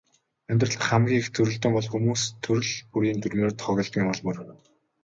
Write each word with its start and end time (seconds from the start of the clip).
Амьдрал 0.49 0.71
дахь 0.71 0.87
хамгийн 0.89 1.19
их 1.21 1.27
зөрөлдөөн 1.35 1.73
бол 1.75 1.89
хүмүүс 1.91 2.21
төрөл 2.43 2.71
бүрийн 2.91 3.19
дүрмээр 3.21 3.53
тоглодгийн 3.61 4.09
ул 4.11 4.21
мөр. 4.25 4.37